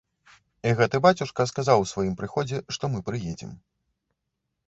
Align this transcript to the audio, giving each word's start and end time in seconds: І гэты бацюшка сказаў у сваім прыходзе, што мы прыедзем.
І 0.69 0.71
гэты 0.79 1.01
бацюшка 1.05 1.45
сказаў 1.51 1.77
у 1.83 1.85
сваім 1.91 2.15
прыходзе, 2.21 2.57
што 2.77 2.83
мы 2.93 2.99
прыедзем. 3.09 3.51